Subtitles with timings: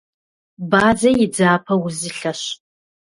[0.69, 2.41] Бадзэ и дзапэ узылъэщ.